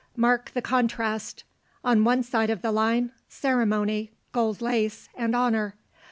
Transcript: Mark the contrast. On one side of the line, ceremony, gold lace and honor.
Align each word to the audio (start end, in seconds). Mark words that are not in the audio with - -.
Mark 0.15 0.49
the 0.55 0.63
contrast. 0.63 1.43
On 1.83 2.03
one 2.03 2.23
side 2.23 2.49
of 2.49 2.63
the 2.63 2.71
line, 2.71 3.11
ceremony, 3.29 4.09
gold 4.31 4.59
lace 4.59 5.07
and 5.15 5.35
honor. 5.35 5.75